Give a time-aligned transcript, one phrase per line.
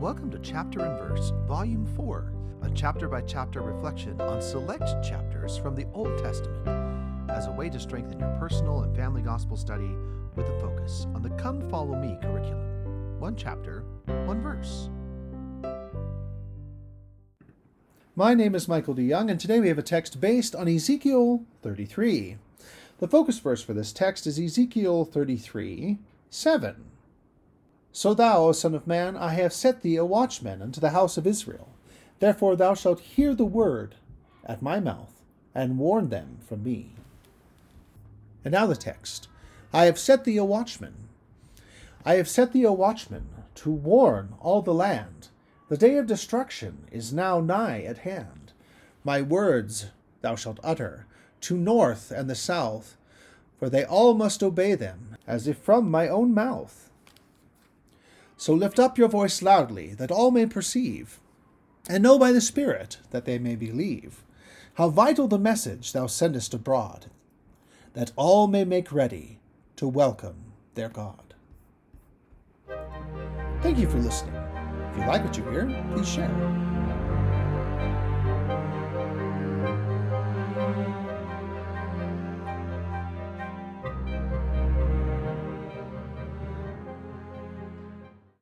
[0.00, 5.58] Welcome to Chapter and Verse, Volume 4, a chapter by chapter reflection on select chapters
[5.58, 6.66] from the Old Testament
[7.28, 9.94] as a way to strengthen your personal and family gospel study
[10.36, 13.20] with a focus on the Come Follow Me curriculum.
[13.20, 13.84] One chapter,
[14.24, 14.88] one verse.
[18.16, 19.02] My name is Michael D.
[19.02, 22.38] Young, and today we have a text based on Ezekiel 33.
[23.00, 25.98] The focus verse for this text is Ezekiel 33
[26.30, 26.86] 7.
[27.92, 31.16] So thou, O Son of Man, I have set thee a watchman unto the house
[31.16, 31.68] of Israel.
[32.20, 33.96] Therefore thou shalt hear the word
[34.44, 35.22] at my mouth,
[35.54, 36.90] and warn them from me.
[38.44, 39.28] And now the text
[39.72, 40.94] I have set thee a watchman.
[42.04, 43.26] I have set thee a watchman
[43.56, 45.28] to warn all the land.
[45.68, 48.52] The day of destruction is now nigh at hand.
[49.04, 49.86] My words
[50.20, 51.06] thou shalt utter
[51.42, 52.96] to north and the south,
[53.58, 56.89] for they all must obey them, as if from my own mouth.
[58.40, 61.20] So lift up your voice loudly, that all may perceive,
[61.90, 64.24] and know by the Spirit that they may believe,
[64.76, 67.10] how vital the message thou sendest abroad,
[67.92, 69.40] that all may make ready
[69.76, 71.34] to welcome their God.
[73.60, 74.34] Thank you for listening.
[74.90, 76.69] If you like what you hear, please share.